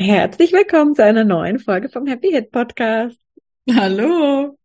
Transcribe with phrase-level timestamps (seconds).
[0.00, 3.18] Herzlich willkommen zu einer neuen Folge vom Happy Hit Podcast.
[3.68, 4.56] Hallo.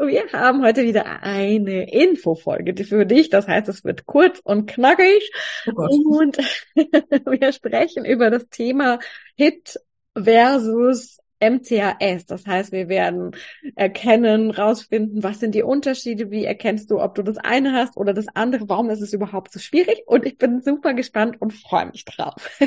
[0.00, 3.30] Wir haben heute wieder eine Infofolge für dich.
[3.30, 5.30] Das heißt, es wird kurz und knackig.
[5.68, 6.38] Oh und
[6.74, 8.98] wir sprechen über das Thema
[9.36, 9.78] Hit
[10.20, 12.26] versus MCAS.
[12.26, 13.36] Das heißt, wir werden
[13.76, 18.12] erkennen, rausfinden, was sind die Unterschiede, wie erkennst du, ob du das eine hast oder
[18.12, 20.02] das andere, warum ist es überhaupt so schwierig?
[20.06, 22.58] Und ich bin super gespannt und freue mich drauf.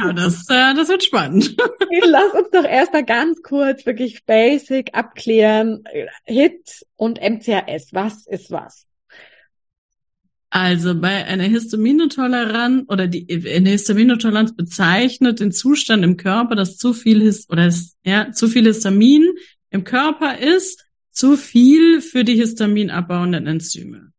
[0.00, 1.56] Ja, das, äh, das wird spannend.
[2.06, 5.84] Lass uns doch erstmal ganz kurz wirklich basic abklären.
[6.24, 8.86] HIT und MCAS, was ist was?
[10.52, 16.92] Also bei einer Histaminotoleranz oder die eine Histaminotoleranz bezeichnet den Zustand im Körper, dass zu
[16.92, 17.72] viel Hist oder
[18.04, 19.28] ja, zu viel Histamin
[19.70, 24.12] im Körper ist, zu viel für die histaminabbauenden Enzyme.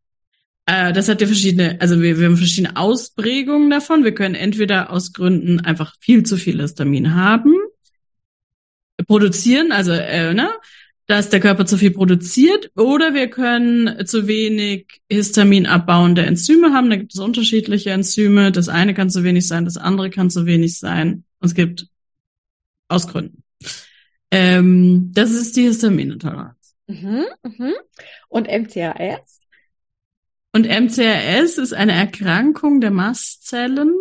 [0.66, 4.04] Äh, das hat ja verschiedene, also wir, wir haben verschiedene Ausprägungen davon.
[4.04, 7.56] Wir können entweder aus Gründen einfach viel zu viel Histamin haben,
[9.08, 10.50] produzieren, also äh, ne,
[11.08, 16.90] dass der Körper zu viel produziert, oder wir können zu wenig Histamin abbauende Enzyme haben.
[16.90, 18.52] Da gibt es unterschiedliche Enzyme.
[18.52, 21.26] Das eine kann zu wenig sein, das andere kann zu wenig sein.
[21.40, 21.88] Und es gibt
[22.88, 23.44] aus Gründen.
[24.32, 26.76] Ähm, das ist die Histaminintoleranz.
[26.88, 27.74] Mhm, mhm.
[28.30, 29.41] Und MCAS?
[30.54, 33.94] Und MCRS ist eine Erkrankung der Mastzellen.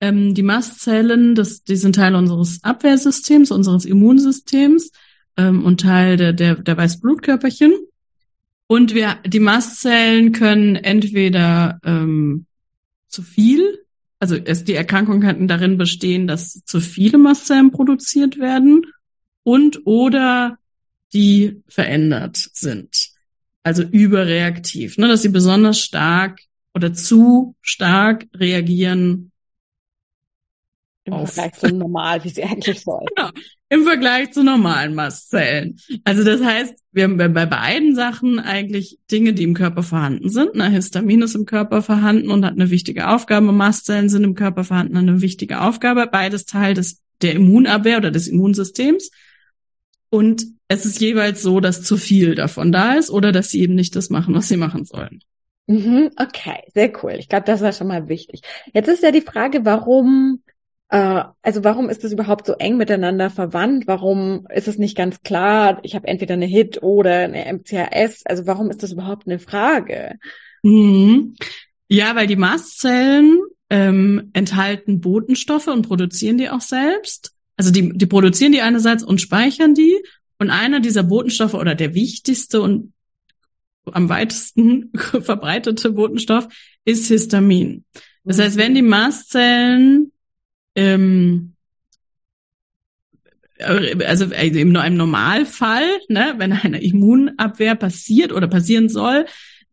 [0.00, 4.90] Ähm, die Mastzellen, das, die sind Teil unseres Abwehrsystems, unseres Immunsystems
[5.36, 7.72] ähm, und Teil der, der, der Weißblutkörperchen.
[8.66, 12.46] Und wir, die Mastzellen können entweder ähm,
[13.06, 13.84] zu viel,
[14.18, 18.86] also es, die Erkrankung kann darin bestehen, dass zu viele Mastzellen produziert werden
[19.44, 20.58] und oder
[21.12, 23.05] die verändert sind
[23.66, 26.38] also überreaktiv, ne, dass sie besonders stark
[26.72, 29.32] oder zu stark reagieren
[31.02, 31.32] im auf.
[31.32, 33.06] Vergleich zu normal, wie sie eigentlich sollen.
[33.16, 33.30] Genau,
[33.68, 35.80] im Vergleich zu normalen Mastzellen.
[36.04, 40.50] Also das heißt, wir haben bei beiden Sachen eigentlich Dinge, die im Körper vorhanden sind.
[40.54, 43.50] Na, Histamin ist im Körper vorhanden und hat eine wichtige Aufgabe.
[43.50, 46.06] Mastzellen sind im Körper vorhanden, eine wichtige Aufgabe.
[46.06, 49.10] Beides Teil des der Immunabwehr oder des Immunsystems.
[50.10, 53.74] Und es ist jeweils so, dass zu viel davon da ist oder dass sie eben
[53.74, 55.20] nicht das machen, was sie machen sollen.
[55.66, 57.14] Mhm, okay, sehr cool.
[57.18, 58.42] Ich glaube, das war schon mal wichtig.
[58.72, 60.42] Jetzt ist ja die Frage, warum,
[60.90, 63.86] äh, also warum ist das überhaupt so eng miteinander verwandt?
[63.86, 68.24] Warum ist es nicht ganz klar, ich habe entweder eine HIT oder eine MCAS?
[68.26, 70.18] Also warum ist das überhaupt eine Frage?
[70.62, 71.34] Mhm.
[71.88, 73.40] Ja, weil die Mastzellen
[73.70, 77.35] ähm, enthalten Botenstoffe und produzieren die auch selbst.
[77.56, 79.96] Also die, die produzieren die einerseits und speichern die.
[80.38, 82.92] Und einer dieser Botenstoffe oder der wichtigste und
[83.86, 86.48] am weitesten verbreitete Botenstoff
[86.84, 87.84] ist Histamin.
[88.24, 90.12] Das heißt, wenn die Mastzellen
[90.74, 91.56] ähm,
[93.58, 99.26] also im, im Normalfall, ne, wenn eine Immunabwehr passiert oder passieren soll,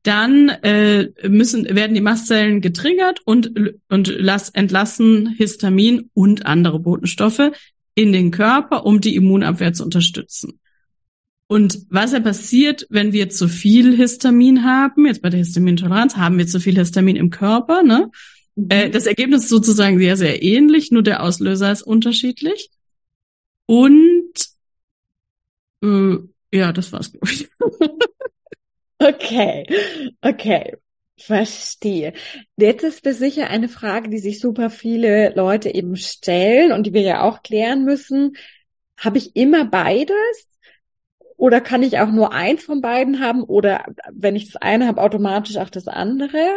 [0.04, 3.54] dann äh, müssen werden die Mastzellen getriggert und
[3.90, 7.52] und lass, entlassen Histamin und andere Botenstoffe,
[7.96, 10.60] in den Körper, um die Immunabwehr zu unterstützen.
[11.48, 16.38] Und was ja passiert, wenn wir zu viel Histamin haben, jetzt bei der Histamintoleranz haben
[16.38, 18.10] wir zu viel Histamin im Körper, ne?
[18.56, 18.68] Mhm.
[18.70, 22.72] Äh, das Ergebnis ist sozusagen sehr, sehr ähnlich, nur der Auslöser ist unterschiedlich.
[23.66, 24.34] Und
[25.84, 26.18] äh,
[26.52, 27.48] ja, das war's, glaube ich.
[29.04, 29.66] okay,
[30.22, 30.74] okay.
[31.18, 32.14] Verstehe.
[32.58, 36.94] Jetzt ist das sicher eine Frage, die sich super viele Leute eben stellen und die
[36.94, 38.36] wir ja auch klären müssen.
[38.98, 40.48] Habe ich immer beides?
[41.38, 43.44] Oder kann ich auch nur eins von beiden haben?
[43.44, 46.56] Oder wenn ich das eine habe, automatisch auch das andere?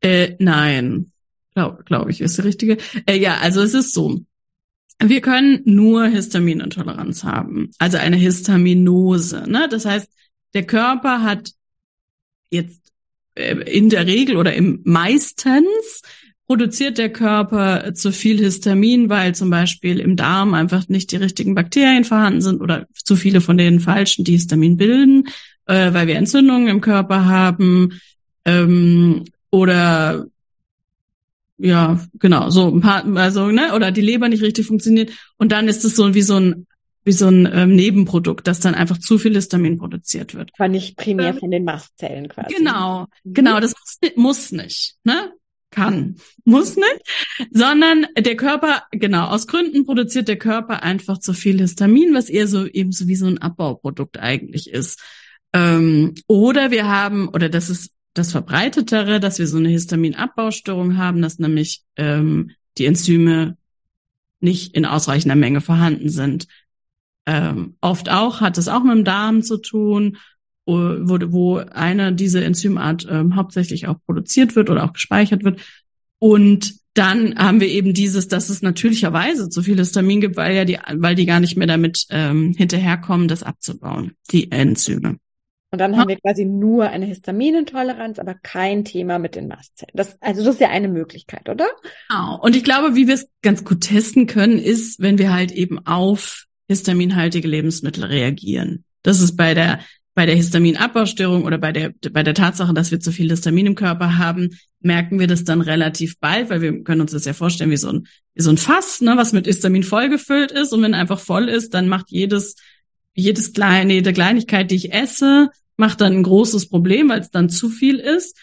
[0.00, 1.12] Äh, nein,
[1.54, 2.78] glaube glaub ich, ist die richtige.
[3.06, 4.20] Äh, ja, also es ist so.
[5.02, 9.44] Wir können nur Histaminintoleranz haben, also eine Histaminose.
[9.48, 9.68] Ne?
[9.70, 10.10] Das heißt,
[10.54, 11.52] der Körper hat
[12.50, 12.92] jetzt
[13.34, 16.02] äh, in der Regel oder im meistens
[16.46, 21.54] produziert der Körper zu viel Histamin, weil zum Beispiel im Darm einfach nicht die richtigen
[21.54, 25.28] Bakterien vorhanden sind oder zu viele von den falschen, die Histamin bilden,
[25.66, 28.00] äh, weil wir Entzündungen im Körper haben
[28.44, 30.26] ähm, oder
[31.56, 35.10] ja, genau, so ein paar, also, ne, oder die Leber nicht richtig funktioniert.
[35.36, 36.66] Und dann ist es so wie so ein,
[37.04, 40.50] wie so ein ähm, Nebenprodukt, dass dann einfach zu viel Histamin produziert wird.
[40.58, 42.54] Aber nicht primär ähm, von den Mastzellen quasi.
[42.54, 43.34] Genau, mhm.
[43.34, 45.32] genau, das muss, muss nicht, ne?
[45.72, 51.60] Kann, muss nicht, sondern der Körper, genau, aus Gründen produziert der Körper einfach zu viel
[51.60, 55.00] Histamin, was eher so eben so wie so ein Abbauprodukt eigentlich ist.
[55.52, 61.22] Ähm, oder wir haben, oder das ist das Verbreitetere, dass wir so eine Histaminabbaustörung haben,
[61.22, 63.56] dass nämlich ähm, die Enzyme
[64.40, 66.46] nicht in ausreichender Menge vorhanden sind.
[67.26, 70.16] Ähm, oft auch hat es auch mit dem Darm zu tun,
[70.66, 75.60] wo, wo eine diese Enzymart ähm, hauptsächlich auch produziert wird oder auch gespeichert wird.
[76.18, 80.64] Und dann haben wir eben dieses, dass es natürlicherweise zu viel Histamin gibt, weil ja
[80.64, 85.18] die, weil die gar nicht mehr damit ähm, hinterherkommen, das abzubauen, die Enzyme.
[85.72, 89.92] Und dann haben wir quasi nur eine Histaminintoleranz, aber kein Thema mit den Mastzellen.
[89.94, 91.68] Das, also das ist ja eine Möglichkeit, oder?
[92.08, 92.40] Genau.
[92.40, 95.86] Und ich glaube, wie wir es ganz gut testen können, ist, wenn wir halt eben
[95.86, 98.84] auf histaminhaltige Lebensmittel reagieren.
[99.02, 99.80] Das ist bei der
[100.14, 103.74] bei der Histaminabbaustörung oder bei der bei der Tatsache, dass wir zu viel Histamin im
[103.74, 107.72] Körper haben, merken wir das dann relativ bald, weil wir können uns das ja vorstellen
[107.72, 110.94] wie so ein wie so ein Fass, ne, was mit Histamin vollgefüllt ist und wenn
[110.94, 112.54] einfach voll ist, dann macht jedes
[113.14, 117.50] jedes kleine, jede Kleinigkeit, die ich esse, macht dann ein großes Problem, weil es dann
[117.50, 118.38] zu viel ist.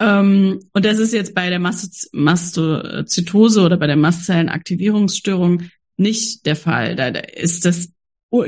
[0.00, 5.62] Ähm, und das ist jetzt bei der Mastozytose oder bei der Mastzellenaktivierungsstörung
[6.00, 6.96] nicht der Fall.
[6.96, 7.92] Da ist das,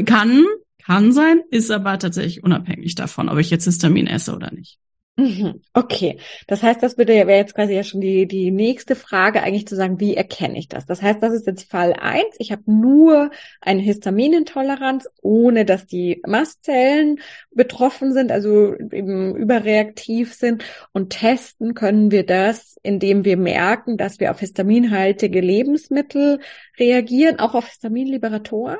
[0.04, 0.44] kann,
[0.84, 4.78] kann sein, ist aber tatsächlich unabhängig davon, ob ich jetzt Histamin esse oder nicht.
[5.16, 5.60] Mhm.
[5.74, 9.76] Okay, das heißt, das wäre jetzt quasi ja schon die die nächste Frage eigentlich zu
[9.76, 10.86] sagen, wie erkenne ich das?
[10.86, 12.34] Das heißt, das ist jetzt Fall eins.
[12.38, 13.30] Ich habe nur
[13.60, 17.20] eine Histaminintoleranz, ohne dass die Mastzellen
[17.50, 20.64] betroffen sind, also eben überreaktiv sind.
[20.92, 26.40] Und testen können wir das, indem wir merken, dass wir auf histaminhaltige Lebensmittel
[26.78, 28.78] reagieren, auch auf Histaminliberatoren.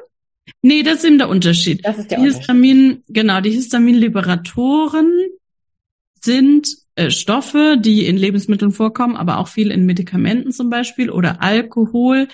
[0.63, 1.85] Nee, das ist eben der Unterschied.
[1.85, 2.41] Das ist der die Unterschied.
[2.41, 5.29] Histamin, genau, die Histaminliberatoren
[6.25, 11.43] sind äh, Stoffe, die in Lebensmitteln vorkommen, aber auch viel in Medikamenten zum Beispiel oder
[11.43, 12.29] Alkohol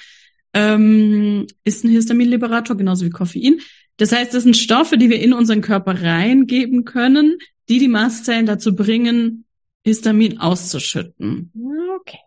[0.55, 3.61] ähm, ist ein Histaminliberator, genauso wie Koffein.
[3.99, 7.38] Das heißt, das sind Stoffe, die wir in unseren Körper reingeben können,
[7.69, 9.44] die die Mastzellen dazu bringen,
[9.85, 11.52] Histamin auszuschütten.
[12.00, 12.19] Okay.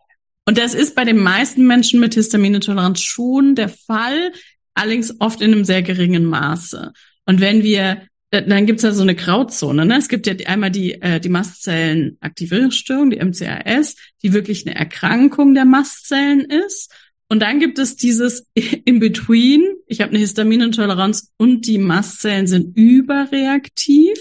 [0.46, 4.32] Und das ist bei den meisten Menschen mit Histaminintoleranz schon der Fall,
[4.74, 6.94] allerdings oft in einem sehr geringen Maße.
[7.26, 8.02] Und wenn wir
[8.32, 9.86] dann gibt's ja so eine Grauzone.
[9.86, 9.98] Ne?
[9.98, 15.66] Es gibt ja einmal die, äh, die Mastzellenaktivierungsstörung, die MCAS, die wirklich eine Erkrankung der
[15.66, 16.94] Mastzellen ist.
[17.28, 18.48] Und dann gibt es dieses
[18.86, 19.64] In-Between.
[19.86, 24.18] Ich habe eine Histaminintoleranz und die Mastzellen sind überreaktiv.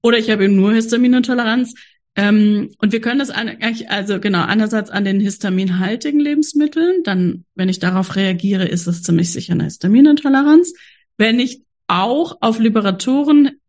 [0.00, 1.74] Oder ich habe eben nur Histaminintoleranz.
[2.16, 7.02] Ähm, und wir können das eigentlich, also genau, einerseits an den histaminhaltigen Lebensmitteln.
[7.02, 10.74] Dann, wenn ich darauf reagiere, ist es ziemlich sicher eine Histaminintoleranz.
[11.16, 13.60] Wenn ich auch auf Liberatoren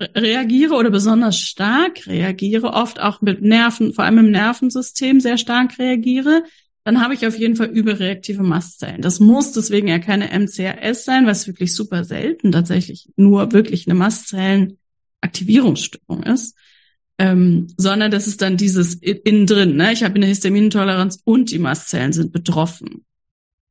[0.00, 5.78] reagiere oder besonders stark reagiere, oft auch mit Nerven, vor allem im Nervensystem sehr stark
[5.78, 6.44] reagiere,
[6.84, 9.00] dann habe ich auf jeden Fall überreaktive Mastzellen.
[9.02, 13.94] Das muss deswegen ja keine MCRS sein, was wirklich super selten tatsächlich nur wirklich eine
[13.94, 16.56] Mastzellenaktivierungsstörung ist,
[17.18, 19.76] ähm, sondern das ist dann dieses innen drin.
[19.76, 19.92] Ne?
[19.92, 23.04] Ich habe eine Histaminintoleranz und die Mastzellen sind betroffen.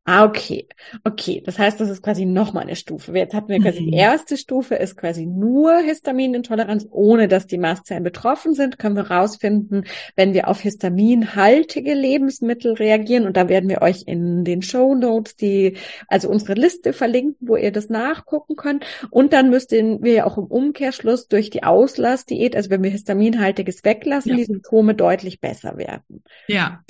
[0.03, 0.67] Ah, okay.
[1.03, 3.15] Okay, das heißt, das ist quasi nochmal eine Stufe.
[3.15, 3.91] Jetzt hatten wir quasi mhm.
[3.91, 8.79] die erste Stufe ist quasi nur Histaminintoleranz, ohne dass die Mastzellen betroffen sind.
[8.79, 13.27] Können wir rausfinden, wenn wir auf histaminhaltige Lebensmittel reagieren.
[13.27, 15.77] Und da werden wir euch in den Show Notes die,
[16.07, 18.83] also unsere Liste verlinken, wo ihr das nachgucken könnt.
[19.11, 23.83] Und dann müssten wir ja auch im Umkehrschluss durch die Auslassdiät, also wenn wir histaminhaltiges
[23.83, 24.37] weglassen, ja.
[24.37, 26.23] die Symptome deutlich besser werden.
[26.47, 26.81] Ja,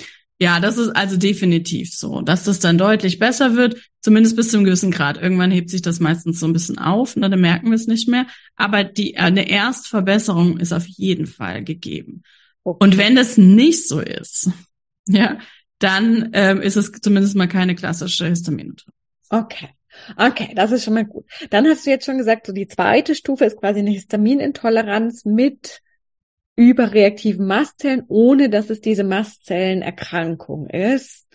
[0.42, 4.56] ja, das ist also definitiv so, dass das dann deutlich besser wird, zumindest bis zu
[4.56, 5.16] einem gewissen Grad.
[5.16, 8.08] Irgendwann hebt sich das meistens so ein bisschen auf, ne, dann merken wir es nicht
[8.08, 8.26] mehr.
[8.56, 12.24] Aber die, eine Erstverbesserung ist auf jeden Fall gegeben.
[12.64, 12.84] Okay.
[12.84, 14.50] Und wenn das nicht so ist,
[15.06, 15.38] ja,
[15.78, 18.98] dann ähm, ist es zumindest mal keine klassische Histaminotherapie.
[19.30, 19.68] Okay.
[20.16, 21.24] Okay, das ist schon mal gut.
[21.50, 25.82] Dann hast du jetzt schon gesagt, so die zweite Stufe ist quasi eine Histaminintoleranz mit
[26.56, 31.26] überreaktiven Mastzellen, ohne dass es diese Mastzellenerkrankung ist.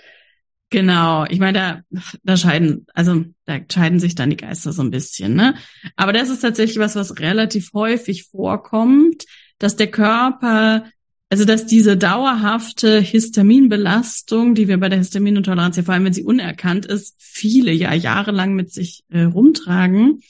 [0.70, 4.92] Genau, ich meine, da, da scheiden, also da scheiden sich dann die Geister so ein
[4.92, 5.56] bisschen, ne?
[5.96, 9.24] Aber das ist tatsächlich was, was relativ häufig vorkommt,
[9.60, 10.84] dass der Körper,
[11.30, 16.26] also dass diese dauerhafte Histaminbelastung, die wir bei der Histaminintoleranz, ja vor allem wenn sie
[16.26, 20.22] unerkannt ist, viele ja jahrelang mit sich äh, rumtragen,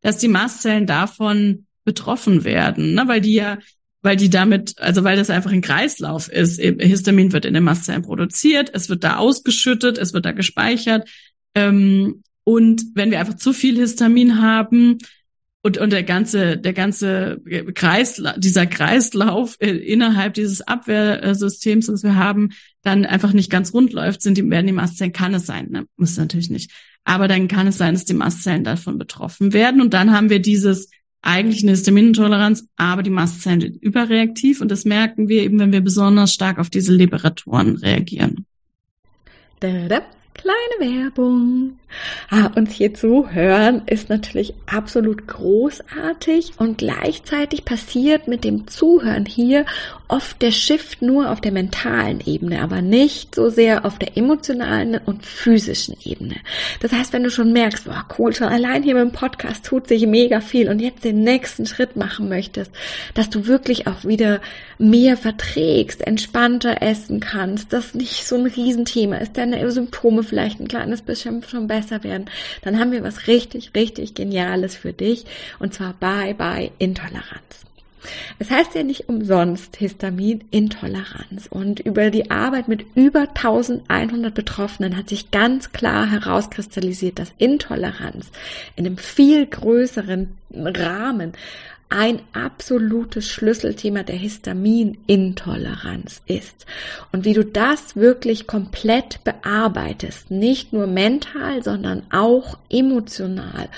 [0.00, 3.04] dass die Mastzellen davon betroffen werden, ne?
[3.08, 3.58] weil die ja
[4.02, 6.60] weil die damit, also weil das einfach ein Kreislauf ist.
[6.60, 11.08] Histamin wird in den Mastzellen produziert, es wird da ausgeschüttet, es wird da gespeichert.
[11.54, 14.98] Ähm, und wenn wir einfach zu viel Histamin haben
[15.62, 17.40] und, und der ganze, der ganze
[17.74, 22.50] Kreislauf, dieser Kreislauf äh, innerhalb dieses Abwehrsystems, das wir haben,
[22.82, 25.86] dann einfach nicht ganz rund läuft, sind die, werden die Mastzellen, kann es sein, ne?
[25.96, 26.72] muss natürlich nicht.
[27.04, 29.80] Aber dann kann es sein, dass die Mastzellen davon betroffen werden.
[29.80, 30.88] Und dann haben wir dieses
[31.22, 35.80] eigentlich eine Histaminintoleranz, aber die Mastzellen sind überreaktiv und das merken wir eben, wenn wir
[35.80, 38.44] besonders stark auf diese Liberatoren reagieren.
[39.60, 40.02] Da, da.
[40.34, 41.78] Kleine Werbung.
[42.30, 49.26] Ah, uns hier zu hören ist natürlich absolut großartig und gleichzeitig passiert mit dem Zuhören
[49.26, 49.64] hier
[50.12, 55.00] oft der Shift nur auf der mentalen Ebene, aber nicht so sehr auf der emotionalen
[55.06, 56.36] und physischen Ebene.
[56.80, 60.06] Das heißt, wenn du schon merkst, boah, cool, schon allein hier beim Podcast tut sich
[60.06, 62.70] mega viel und jetzt den nächsten Schritt machen möchtest,
[63.14, 64.40] dass du wirklich auch wieder
[64.78, 70.68] mehr verträgst, entspannter essen kannst, das nicht so ein Riesenthema ist, deine Symptome vielleicht ein
[70.68, 72.26] kleines bisschen schon besser werden,
[72.62, 75.24] dann haben wir was richtig, richtig Geniales für dich
[75.58, 77.66] und zwar Bye Bye Intoleranz.
[78.38, 81.46] Es heißt ja nicht umsonst Histaminintoleranz.
[81.48, 88.30] Und über die Arbeit mit über 1100 Betroffenen hat sich ganz klar herauskristallisiert, dass Intoleranz
[88.76, 91.32] in einem viel größeren Rahmen
[91.92, 96.64] ein absolutes Schlüsselthema der Histaminintoleranz ist.
[97.12, 103.68] Und wie du das wirklich komplett bearbeitest, nicht nur mental, sondern auch emotional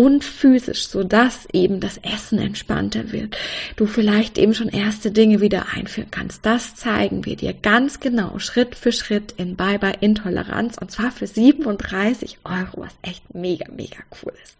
[0.00, 3.36] und physisch, so dass eben das Essen entspannter wird.
[3.76, 6.46] Du vielleicht eben schon erste Dinge wieder einführen kannst.
[6.46, 11.12] Das zeigen wir dir ganz genau, Schritt für Schritt in Bye Bye Intoleranz und zwar
[11.12, 14.56] für 37 Euro, was echt mega, mega cool ist.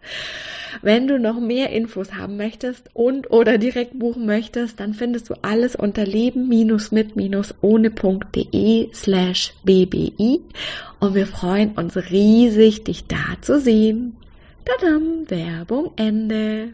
[0.83, 5.33] Wenn du noch mehr Infos haben möchtest und oder direkt buchen möchtest, dann findest du
[5.41, 10.41] alles unter leben-mit-ohne.de slash bbi
[10.99, 14.17] und wir freuen uns riesig, dich da zu sehen.
[14.65, 16.73] Tadam, Werbung Ende.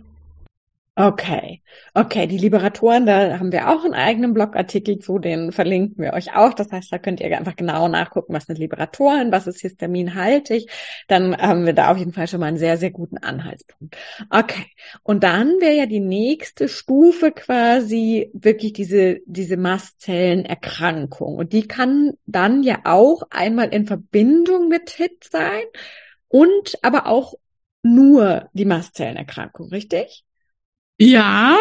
[1.00, 1.62] Okay,
[1.94, 6.36] okay, die Liberatoren, da haben wir auch einen eigenen Blogartikel zu, den verlinken wir euch
[6.36, 6.56] auch.
[6.56, 10.68] Das heißt, da könnt ihr einfach genau nachgucken, was sind Liberatoren, was ist histaminhaltig.
[11.08, 13.96] Dann haben wir da auf jeden Fall schon mal einen sehr, sehr guten Anhaltspunkt.
[14.32, 14.66] Okay,
[15.04, 21.36] und dann wäre ja die nächste Stufe quasi wirklich diese, diese Mastzellenerkrankung.
[21.36, 25.64] Und die kann dann ja auch einmal in Verbindung mit HIT sein
[26.28, 27.36] und aber auch
[27.96, 30.24] nur die Mastzellenerkrankung, richtig?
[31.00, 31.58] Ja,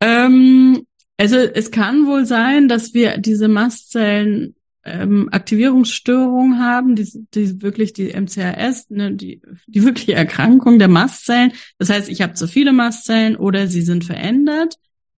[0.00, 4.54] ähm, also es kann wohl sein, dass wir diese Mastzellen
[4.84, 11.52] ähm, Aktivierungsstörung haben, die, die wirklich die MCRS, ne, die, die wirkliche Erkrankung der Mastzellen.
[11.78, 14.76] Das heißt, ich habe zu viele Mastzellen oder sie sind verändert.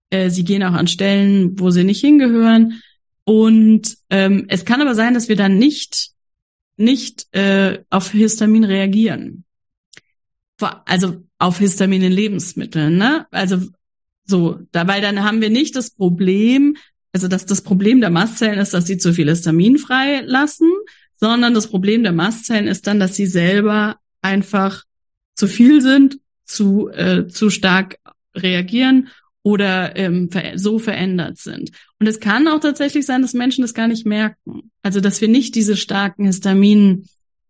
[0.08, 2.82] Äh, sie gehen auch an Stellen, wo sie nicht hingehören.
[3.24, 6.10] Und ähm, es kann aber sein, dass wir dann nicht
[6.76, 9.44] nicht äh, auf Histamin reagieren
[10.62, 13.26] also auf Histamin in Lebensmitteln, ne?
[13.30, 13.58] Also
[14.24, 16.76] so, dabei dann haben wir nicht das Problem,
[17.12, 20.70] also dass das Problem der Mastzellen ist, dass sie zu viel Histamin freilassen,
[21.16, 24.84] sondern das Problem der Mastzellen ist dann, dass sie selber einfach
[25.34, 27.98] zu viel sind, zu, äh, zu stark
[28.34, 29.08] reagieren
[29.42, 31.70] oder ähm, so verändert sind.
[31.98, 34.70] Und es kann auch tatsächlich sein, dass Menschen das gar nicht merken.
[34.82, 37.06] Also dass wir nicht diese starken Histamin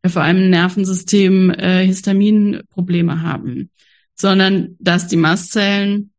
[0.06, 3.70] vor allem im Nervensystem äh, Histaminprobleme haben,
[4.14, 6.12] sondern dass die Mastzellen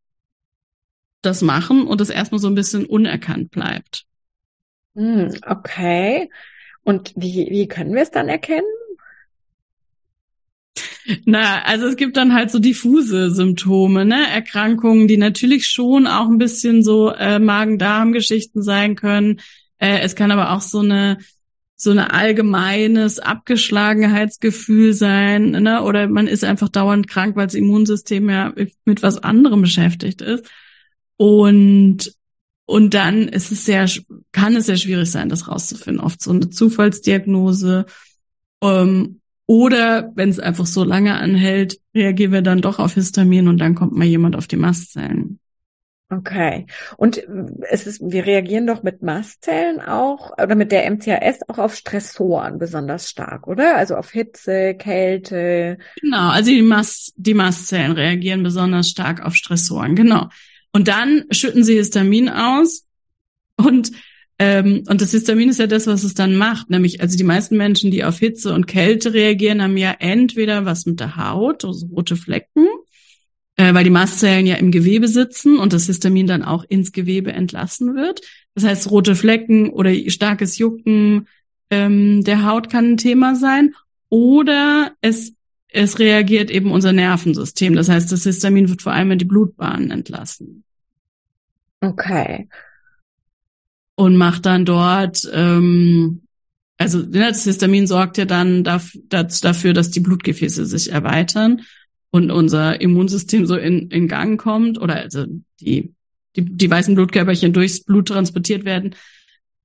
[1.21, 4.05] das machen und es erstmal so ein bisschen unerkannt bleibt.
[4.95, 6.29] Hm, okay.
[6.83, 8.65] Und wie, wie können wir es dann erkennen?
[11.25, 14.29] Na, also es gibt dann halt so diffuse Symptome, ne?
[14.29, 19.39] Erkrankungen, die natürlich schon auch ein bisschen so äh, Magen-Darm-Geschichten sein können.
[19.79, 21.17] Äh, es kann aber auch so eine
[21.81, 25.81] so ein allgemeines Abgeschlagenheitsgefühl sein, ne?
[25.83, 28.53] Oder man ist einfach dauernd krank, weil das Immunsystem ja
[28.85, 30.49] mit was anderem beschäftigt ist.
[31.17, 32.15] Und
[32.71, 33.89] und dann ist es sehr,
[34.31, 36.01] kann es sehr schwierig sein, das rauszufinden.
[36.01, 37.85] Oft so eine Zufallsdiagnose.
[38.61, 43.57] Ähm, oder wenn es einfach so lange anhält, reagieren wir dann doch auf Histamin und
[43.57, 45.40] dann kommt mal jemand auf die Mastzellen.
[46.11, 46.65] Okay.
[46.97, 47.27] Und äh,
[47.69, 52.59] es ist, wir reagieren doch mit Mastzellen auch oder mit der MCAS auch auf Stressoren
[52.59, 53.77] besonders stark, oder?
[53.77, 55.77] Also auf Hitze, Kälte.
[56.01, 60.27] Genau, also die, Mast, die Mastzellen reagieren besonders stark auf Stressoren, genau.
[60.73, 62.85] Und dann schütten sie Histamin aus
[63.55, 63.91] und
[64.37, 66.71] ähm, und das Histamin ist ja das, was es dann macht.
[66.71, 70.87] Nämlich, also die meisten Menschen, die auf Hitze und Kälte reagieren, haben ja entweder was
[70.87, 72.65] mit der Haut, also rote Flecken,
[73.57, 77.31] äh, weil die Mastzellen ja im Gewebe sitzen und das Histamin dann auch ins Gewebe
[77.31, 78.21] entlassen wird.
[78.55, 81.27] Das heißt, rote Flecken oder starkes Jucken
[81.69, 83.75] ähm, der Haut kann ein Thema sein.
[84.09, 85.33] Oder es,
[85.69, 87.75] es reagiert eben unser Nervensystem.
[87.75, 90.63] Das heißt, das Histamin wird vor allem in die Blutbahnen entlassen.
[91.79, 92.47] Okay
[94.01, 96.23] und macht dann dort, ähm,
[96.77, 101.61] also ne, das Histamin sorgt ja dann dafür, dass die Blutgefäße sich erweitern
[102.11, 105.25] und unser Immunsystem so in, in Gang kommt oder also
[105.59, 105.93] die,
[106.35, 108.95] die, die weißen Blutkörperchen durchs Blut transportiert werden.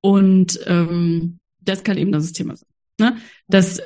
[0.01, 2.69] Und ähm, das kann eben das Thema sein.
[2.99, 3.17] Ne?
[3.47, 3.81] Dass,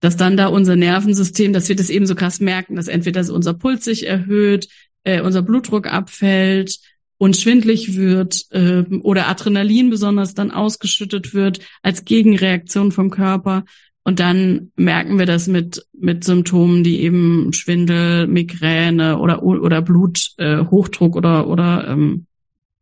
[0.00, 3.54] dass dann da unser Nervensystem, dass wir das eben so krass merken, dass entweder unser
[3.54, 4.68] Puls sich erhöht,
[5.04, 6.80] äh, unser Blutdruck abfällt,
[7.18, 13.64] und schwindlig wird äh, oder Adrenalin besonders dann ausgeschüttet wird als Gegenreaktion vom Körper.
[14.08, 21.14] Und dann merken wir das mit, mit Symptomen, die eben Schwindel, Migräne oder, oder Bluthochdruck
[21.14, 22.24] äh, oder, oder ähm,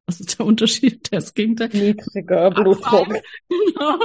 [0.07, 1.09] was ist der Unterschied?
[1.11, 1.71] Das Gegenteil.
[1.73, 3.09] Niedriger Blutdruck.
[3.49, 3.99] Genau.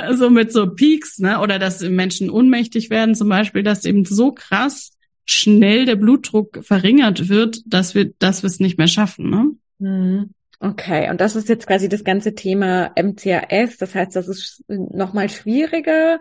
[0.00, 1.38] Also mit so Peaks, ne?
[1.40, 7.28] Oder dass Menschen ohnmächtig werden, zum Beispiel, dass eben so krass schnell der Blutdruck verringert
[7.28, 9.50] wird, dass wir, dass wir es nicht mehr schaffen, ne?
[9.80, 10.30] Mhm.
[10.60, 13.76] Okay, und das ist jetzt quasi das ganze Thema MCAS.
[13.78, 16.20] Das heißt, das ist nochmal schwieriger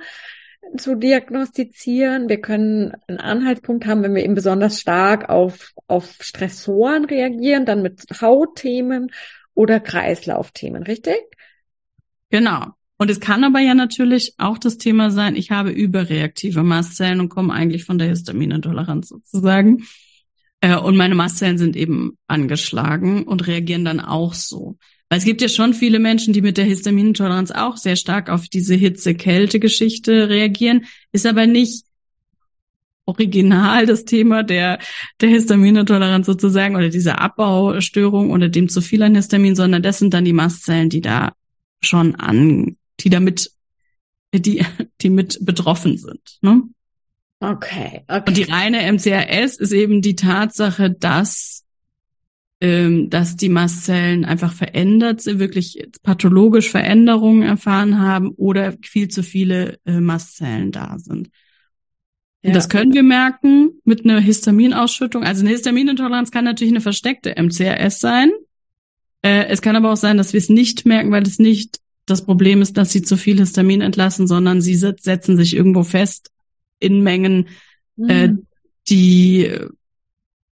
[0.78, 2.30] zu diagnostizieren.
[2.30, 7.82] Wir können einen Anhaltspunkt haben, wenn wir eben besonders stark auf, auf Stressoren reagieren, dann
[7.82, 9.12] mit Hautthemen
[9.54, 11.22] oder Kreislaufthemen, richtig?
[12.30, 12.68] Genau.
[12.98, 17.30] Und es kann aber ja natürlich auch das Thema sein, ich habe überreaktive Mastzellen und
[17.30, 19.84] komme eigentlich von der Histaminintoleranz sozusagen.
[20.64, 24.78] Äh, und meine Mastzellen sind eben angeschlagen und reagieren dann auch so.
[25.10, 28.48] Weil es gibt ja schon viele Menschen, die mit der Histaminintoleranz auch sehr stark auf
[28.48, 31.84] diese Hitze-Kälte-Geschichte reagieren, ist aber nicht
[33.06, 34.80] original das Thema der,
[35.20, 40.14] der Histaminintoleranz sozusagen oder dieser Abbaustörung oder dem zu viel an Histamin, sondern das sind
[40.14, 41.34] dann die Mastzellen, die da
[41.82, 43.52] schon an, die damit,
[44.34, 44.66] die,
[45.02, 46.38] die mit betroffen sind.
[46.40, 46.64] Ne?
[47.44, 48.24] Okay, okay.
[48.26, 51.66] Und die reine MCRS ist eben die Tatsache, dass,
[52.62, 59.24] ähm, dass die Mastzellen einfach verändert sind, wirklich pathologisch Veränderungen erfahren haben oder viel zu
[59.24, 61.32] viele äh, Mastzellen da sind.
[62.44, 62.50] Ja.
[62.50, 65.26] Und das können wir merken mit einer Histaminausschüttung.
[65.26, 68.32] Also eine Histaminintoleranz kann natürlich eine versteckte MCRS sein.
[69.22, 72.24] Äh, es kann aber auch sein, dass wir es nicht merken, weil es nicht das
[72.24, 76.30] Problem ist, dass sie zu viel Histamin entlassen, sondern sie setzen sich irgendwo fest
[76.84, 77.48] in Mengen,
[77.96, 78.10] mhm.
[78.10, 78.34] äh,
[78.90, 79.50] die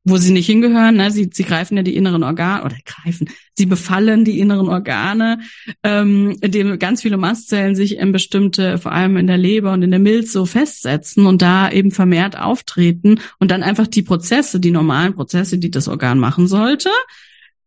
[0.03, 0.95] wo sie nicht hingehören.
[0.97, 1.11] Ne?
[1.11, 5.39] Sie, sie greifen ja die inneren Organe oder greifen, sie befallen die inneren Organe,
[5.83, 9.91] ähm, indem ganz viele Mastzellen sich in bestimmte, vor allem in der Leber und in
[9.91, 14.71] der Milz so festsetzen und da eben vermehrt auftreten und dann einfach die Prozesse, die
[14.71, 16.89] normalen Prozesse, die das Organ machen sollte,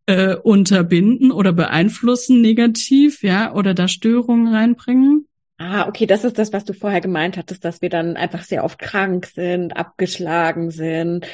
[0.07, 5.27] äh, unterbinden oder beeinflussen negativ, ja, oder da Störungen reinbringen.
[5.57, 8.65] Ah, okay, das ist das, was du vorher gemeint hattest, dass wir dann einfach sehr
[8.65, 11.25] oft krank sind, abgeschlagen sind.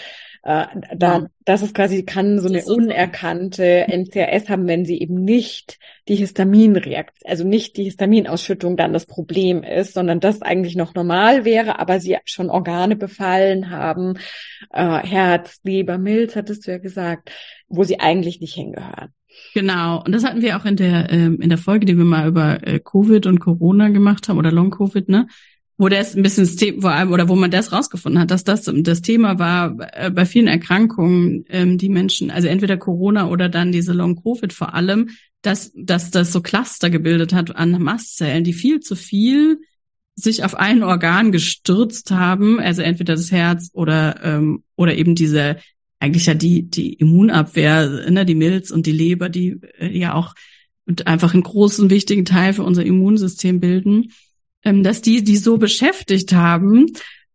[0.43, 1.27] Äh, da, ja.
[1.45, 7.29] Das ist quasi, kann so eine unerkannte NCRS haben, wenn sie eben nicht die Histaminreaktion,
[7.29, 11.99] also nicht die Histaminausschüttung dann das Problem ist, sondern das eigentlich noch normal wäre, aber
[11.99, 14.17] sie schon Organe befallen haben,
[14.71, 17.31] äh, Herz, Leber, Milz, hattest du ja gesagt,
[17.67, 19.13] wo sie eigentlich nicht hingehören.
[19.53, 22.27] Genau, und das hatten wir auch in der ähm, in der Folge, die wir mal
[22.27, 25.27] über äh, Covid und Corona gemacht haben oder Long Covid, ne?
[25.77, 28.43] Wo das ein bisschen das Thema, vor allem oder wo man das rausgefunden hat, dass
[28.43, 33.49] das das Thema war äh, bei vielen Erkrankungen, ähm, die Menschen, also entweder Corona oder
[33.49, 35.09] dann diese Long Covid vor allem,
[35.41, 39.59] dass dass das so Cluster gebildet hat an Mastzellen, die viel zu viel
[40.15, 45.57] sich auf ein Organ gestürzt haben, also entweder das Herz oder ähm, oder eben diese
[46.01, 50.33] eigentlich ja die, die Immunabwehr, ne, die Milz und die Leber, die äh, ja auch
[51.05, 54.11] einfach einen großen, wichtigen Teil für unser Immunsystem bilden,
[54.63, 56.87] ähm, dass die, die so beschäftigt haben,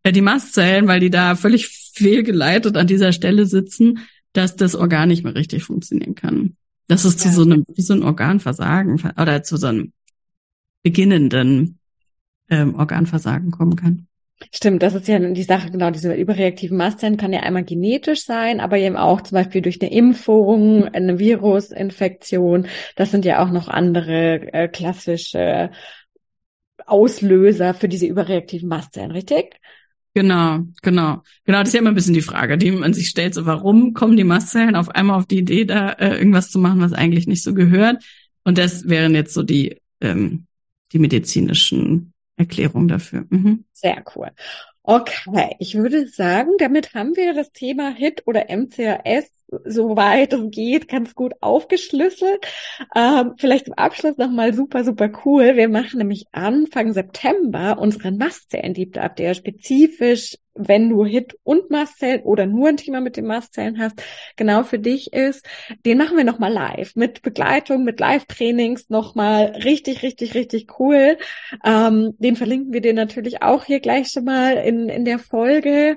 [0.03, 3.99] äh, die Mastzellen, weil die da völlig fehlgeleitet an dieser Stelle sitzen,
[4.33, 6.57] dass das Organ nicht mehr richtig funktionieren kann.
[6.87, 7.31] Dass es ja.
[7.31, 9.93] zu so einem, wie so ein Organversagen oder zu so einem
[10.83, 11.79] beginnenden
[12.49, 14.07] ähm, Organversagen kommen kann.
[14.53, 18.59] Stimmt, das ist ja die Sache, genau, diese überreaktiven Mastzellen kann ja einmal genetisch sein,
[18.59, 22.67] aber eben auch zum Beispiel durch eine Impfung, eine Virusinfektion.
[22.95, 25.71] Das sind ja auch noch andere äh, klassische
[26.85, 29.59] Auslöser für diese überreaktiven Mastzellen, richtig?
[30.13, 31.21] Genau, genau.
[31.45, 33.93] Genau, das ist ja immer ein bisschen die Frage, die man sich stellt, so warum
[33.93, 37.27] kommen die Mastzellen auf einmal auf die Idee, da äh, irgendwas zu machen, was eigentlich
[37.27, 38.03] nicht so gehört?
[38.43, 40.45] Und das wären jetzt so die, ähm,
[40.91, 43.25] die medizinischen Erklärungen dafür.
[43.29, 43.65] Mhm.
[43.73, 44.31] Sehr cool.
[44.83, 49.29] Okay, ich würde sagen, damit haben wir das Thema HIT oder MCAS
[49.65, 52.45] soweit es geht, ganz gut aufgeschlüsselt.
[52.95, 55.55] Ähm, vielleicht zum Abschluss nochmal super, super cool.
[55.55, 61.69] Wir machen nämlich Anfang September unseren Mastzellen Deep Dive, der spezifisch, wenn du Hit und
[61.69, 64.01] Mastzellen oder nur ein Thema mit den Mastzellen hast,
[64.35, 65.45] genau für dich ist.
[65.85, 71.17] Den machen wir nochmal live mit Begleitung, mit Live-Trainings nochmal richtig, richtig, richtig cool.
[71.63, 75.95] Ähm, den verlinken wir dir natürlich auch hier gleich schon mal in, in der Folge.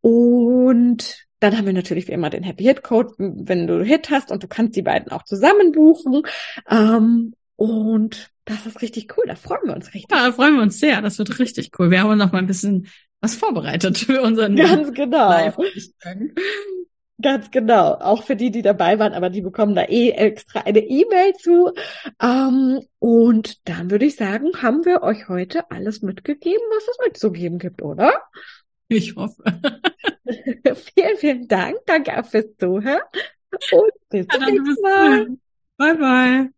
[0.00, 4.30] Und dann haben wir natürlich wie immer den Happy Hit Code, wenn du Hit hast
[4.30, 6.22] und du kannst die beiden auch zusammen buchen.
[6.68, 9.24] Ähm, und das ist richtig cool.
[9.26, 10.10] Da freuen wir uns richtig.
[10.10, 11.02] Ja, da freuen wir uns sehr.
[11.02, 11.90] Das wird richtig cool.
[11.90, 12.88] Wir haben noch mal ein bisschen
[13.20, 15.28] was vorbereitet für unseren Ganz genau.
[15.28, 15.56] Live
[17.20, 17.94] Ganz genau.
[17.94, 21.72] Auch für die, die dabei waren, aber die bekommen da eh extra eine E-Mail zu.
[22.22, 27.58] Ähm, und dann würde ich sagen, haben wir euch heute alles mitgegeben, was es mitzugeben
[27.58, 28.12] gibt, oder?
[28.86, 29.42] Ich hoffe.
[30.74, 31.78] vielen, vielen Dank.
[31.86, 33.00] Danke auch fürs Zuhören.
[33.72, 35.26] Und bis zum nächsten Mal.
[35.76, 36.50] Bye, bye.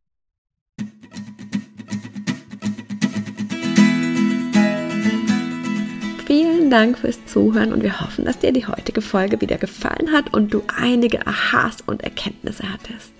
[6.26, 10.32] Vielen Dank fürs Zuhören und wir hoffen, dass dir die heutige Folge wieder gefallen hat
[10.32, 13.19] und du einige Aha's und Erkenntnisse hattest.